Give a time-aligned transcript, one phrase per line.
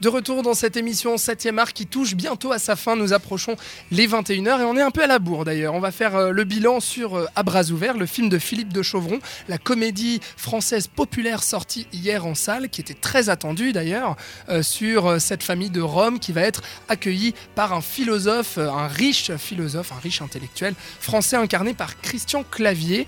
[0.00, 3.56] De retour dans cette émission 7e art qui touche bientôt à sa fin, nous approchons
[3.90, 5.74] les 21h et on est un peu à la bourre d'ailleurs.
[5.74, 8.72] On va faire euh, le bilan sur euh, À bras ouverts, le film de Philippe
[8.72, 14.14] de Chauvron, la comédie française populaire sortie hier en salle, qui était très attendue d'ailleurs,
[14.50, 19.34] euh, sur cette famille de Rome qui va être accueillie par un philosophe, un riche
[19.34, 23.04] philosophe, un riche intellectuel français incarné par Christian Clavier.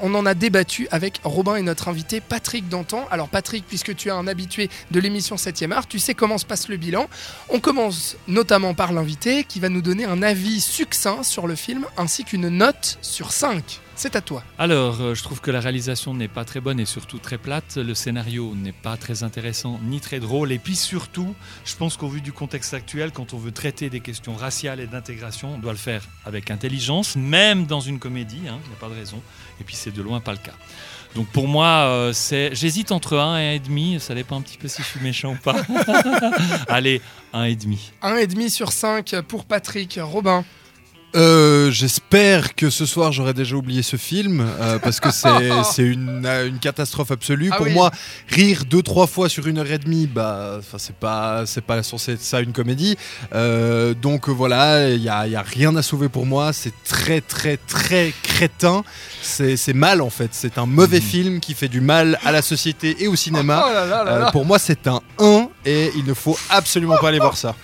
[0.00, 3.06] on en a débattu avec Robin et notre invité Patrick Dantan.
[3.12, 6.46] Alors Patrick, puisque tu es un habitué de l'émission 7e art, tu sais comment se
[6.46, 7.08] passe le bilan.
[7.48, 11.86] On commence notamment par l'invité qui va nous donner un avis succinct sur le film
[11.96, 13.80] ainsi qu'une note sur 5.
[13.94, 14.42] C'est à toi.
[14.58, 17.76] Alors, euh, je trouve que la réalisation n'est pas très bonne et surtout très plate.
[17.76, 20.50] Le scénario n'est pas très intéressant ni très drôle.
[20.50, 21.34] Et puis surtout,
[21.64, 24.86] je pense qu'au vu du contexte actuel, quand on veut traiter des questions raciales et
[24.86, 28.80] d'intégration, on doit le faire avec intelligence, même dans une comédie, hein, il n'y a
[28.80, 29.20] pas de raison.
[29.60, 30.54] Et puis c'est de loin pas le cas.
[31.14, 33.98] Donc pour moi, euh, c'est, j'hésite entre 1 et 1,5.
[33.98, 35.56] Ça dépend un petit peu si je suis méchant ou pas.
[36.68, 37.02] Allez,
[37.34, 37.76] 1,5.
[38.02, 40.00] 1,5 sur 5 pour Patrick.
[40.02, 40.44] Robin
[41.14, 46.26] euh, J'espère que ce soir j'aurai déjà oublié ce film euh, parce que c'est une,
[46.26, 47.50] une, catastrophe absolue.
[47.52, 47.90] Ah Pour moi,
[48.28, 52.12] rire deux trois fois sur une heure et demie, bah, c'est pas c'est pas censé
[52.12, 52.96] être ça une comédie.
[53.34, 56.52] Euh, donc voilà, il y a, y a, rien à sauver pour moi.
[56.52, 58.84] C'est très très très crétin.
[59.22, 60.30] C'est mal en fait.
[60.32, 61.06] C'est un mauvais mhm.
[61.06, 63.64] film qui fait du mal à la société et au cinéma.
[63.66, 67.36] Oh euh, pour moi, c'est un 1 et il ne faut absolument pas aller voir
[67.36, 67.54] ça.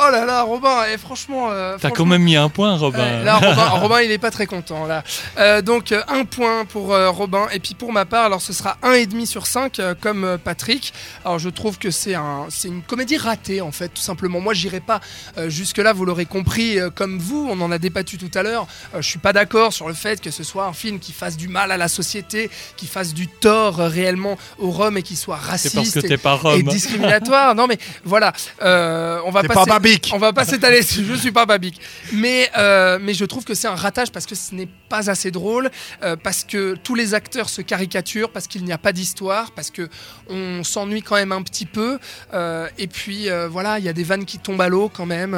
[0.00, 1.48] Oh là là, Robin, et franchement.
[1.50, 3.24] Euh, T'as quand même mis un point, Robin.
[3.24, 3.38] là,
[3.72, 4.86] Robin, il est pas très content.
[4.86, 5.02] là.
[5.38, 7.48] Euh, donc, euh, un point pour Robin.
[7.52, 10.92] Et puis pour ma part, alors ce sera un et demi sur 5, comme Patrick.
[11.24, 14.40] Alors, je trouve que c'est un, une comédie ratée, en fait, tout simplement.
[14.40, 15.00] Moi, j'irai pas
[15.48, 17.48] jusque-là, vous l'aurez compris, comme vous.
[17.50, 18.68] On en a débattu tout à l'heure.
[18.94, 21.48] je suis pas d'accord sur le fait que ce soit un film qui fasse du
[21.48, 25.74] mal à la société, qui fasse du tort réellement aux Roms et qui soit raciste
[25.74, 27.47] parce que et, pas et, discriminatoire.
[27.54, 29.42] Non, mais voilà, on va.
[29.42, 29.64] Pas
[30.12, 31.80] on va pas s'étaler, je suis pas babique.
[32.12, 35.30] Mais, euh, mais je trouve que c'est un ratage parce que ce n'est pas assez
[35.30, 35.70] drôle,
[36.02, 39.70] euh, parce que tous les acteurs se caricaturent, parce qu'il n'y a pas d'histoire, parce
[39.70, 39.88] que
[40.28, 41.98] on s'ennuie quand même un petit peu.
[42.34, 45.36] Euh, et puis voilà, il y a des vannes qui tombent à l'eau quand même.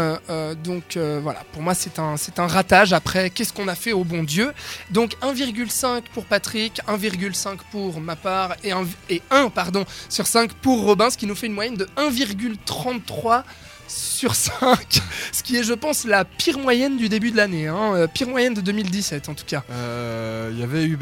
[0.62, 2.92] donc voilà, pour moi c'est un, c'est un ratage.
[2.92, 4.52] Après, qu'est-ce qu'on a fait au bon Dieu?
[4.90, 10.52] Donc 1,5 pour Patrick, 1,5 pour ma part et 1, et 1 pardon, sur 5
[10.54, 13.42] pour Robin, ce qui nous fait une moyenne de 1,33
[13.88, 15.00] sur 5,
[15.32, 17.94] ce qui est, je pense, la pire moyenne du début de l'année, hein.
[17.94, 19.62] Euh, pire moyenne de 2017 en tout cas.
[19.68, 20.96] Il euh, y avait eu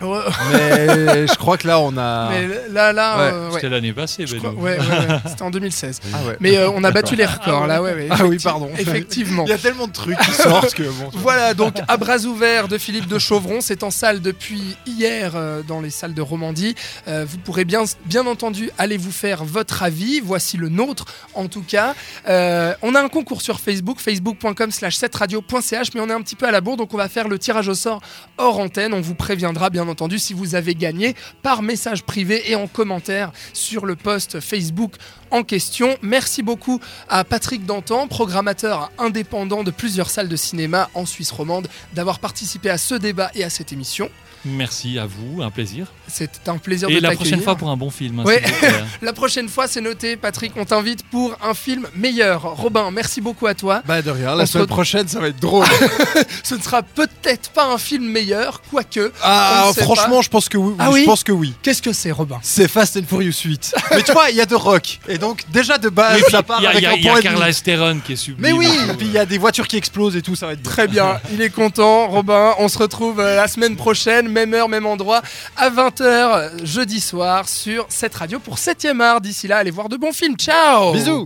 [0.00, 2.30] Mais je crois que là, on a.
[2.30, 3.18] Mais là, là.
[3.20, 4.78] Euh, C'était l'année passée, ben ouais,
[5.26, 6.00] C'était en 2016.
[6.12, 8.08] Ah mais euh, on a battu les records, là, ouais.
[8.10, 8.70] Ah oui, pardon.
[8.78, 9.44] Effectivement.
[9.46, 10.82] Il y a tellement de trucs qui sortent que.
[10.82, 13.60] Bon, voilà, donc à bras ouverts de Philippe de Chauvron.
[13.60, 16.74] C'est en salle depuis hier euh, dans les salles de Romandie.
[17.06, 20.20] vous pourrez bien, bien entendu aller vous faire votre avis.
[20.20, 21.94] Voici le nôtre, en tout cas.
[22.26, 26.46] on a un concours sur Facebook, facebook.com slash 7radio.ch, mais on est un petit peu
[26.46, 28.00] à la bourre, donc on va faire le tirage au sort
[28.38, 28.94] hors antenne.
[28.94, 33.32] On vous préviendra bien entendu si vous avez gagné par message privé et en commentaire
[33.52, 34.94] sur le post Facebook
[35.30, 35.96] en question.
[36.02, 41.68] Merci beaucoup à Patrick Dantan, programmateur indépendant de plusieurs salles de cinéma en Suisse romande,
[41.92, 44.10] d'avoir participé à ce débat et à cette émission.
[44.44, 45.86] Merci à vous, un plaisir.
[46.06, 48.20] C'est un plaisir Et de la prochaine fois pour un bon film.
[48.20, 48.24] Hein,
[49.02, 50.16] la prochaine fois, c'est noté.
[50.16, 52.42] Patrick, on t'invite pour un film meilleur.
[52.42, 53.82] Robin, merci beaucoup à toi.
[53.86, 54.34] Bah de rien.
[54.34, 55.66] La semaine prochaine, ça va être drôle.
[56.42, 59.12] Ce ne sera peut-être pas un film meilleur, quoique.
[59.22, 60.74] Ah, franchement, je pense que oui.
[60.78, 61.54] Ah je pense que oui.
[61.62, 62.38] Qu'est-ce que c'est, Robin?
[62.42, 63.74] C'est Fast and Furious 8.
[63.92, 65.00] Mais tu vois, il y a de rock.
[65.08, 67.20] Et donc déjà de base, ça part y a, avec y a, un y a
[67.20, 68.42] Carla Esteron qui est sublime.
[68.42, 68.68] Mais oui.
[68.90, 70.36] Et puis il y a des voitures qui explosent et tout.
[70.36, 71.20] Ça va être très bien.
[71.32, 72.54] Il est content, Robin.
[72.58, 75.22] On se retrouve euh, la semaine prochaine, même heure, même endroit
[75.56, 79.20] à 20h jeudi soir sur cette radio pour 7ème art.
[79.20, 80.36] D'ici là, allez voir de bons films.
[80.36, 81.22] Ciao Bisous